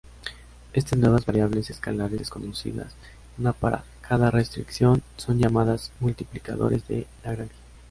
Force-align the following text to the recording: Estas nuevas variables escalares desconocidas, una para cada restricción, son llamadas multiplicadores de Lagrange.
Estas 0.73 0.97
nuevas 0.97 1.27
variables 1.27 1.69
escalares 1.69 2.17
desconocidas, 2.17 2.91
una 3.37 3.53
para 3.53 3.83
cada 4.01 4.31
restricción, 4.31 5.03
son 5.15 5.37
llamadas 5.37 5.91
multiplicadores 5.99 6.87
de 6.87 7.05
Lagrange. 7.23 7.53